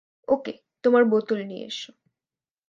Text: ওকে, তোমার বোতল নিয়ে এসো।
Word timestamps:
ওকে, 0.27 0.53
তোমার 0.83 1.03
বোতল 1.05 1.39
নিয়ে 1.43 1.65
এসো। 1.67 1.91